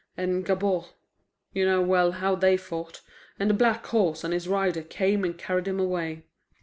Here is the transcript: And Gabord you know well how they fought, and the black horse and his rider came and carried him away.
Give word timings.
And 0.17 0.43
Gabord 0.43 0.85
you 1.53 1.63
know 1.63 1.83
well 1.83 2.13
how 2.13 2.33
they 2.33 2.57
fought, 2.57 3.01
and 3.37 3.51
the 3.51 3.53
black 3.53 3.85
horse 3.85 4.23
and 4.23 4.33
his 4.33 4.47
rider 4.47 4.81
came 4.81 5.23
and 5.23 5.37
carried 5.37 5.67
him 5.67 5.79
away. 5.79 6.25